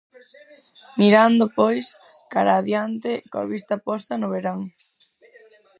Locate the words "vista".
3.53-3.75